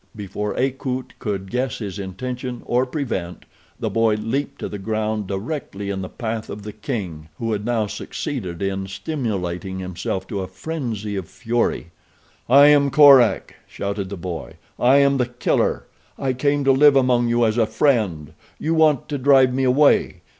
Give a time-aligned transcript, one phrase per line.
[0.15, 3.45] Before Akut could guess his intention, or prevent,
[3.79, 7.65] the boy leaped to the ground directly in the path of the king, who had
[7.65, 11.91] now succeeded in stimulating himself to a frenzy of fury.
[12.49, 14.55] "I am Korak!" shouted the boy.
[14.79, 15.85] "I am the Killer.
[16.17, 18.33] I came to live among you as a friend.
[18.57, 20.21] You want to drive me away.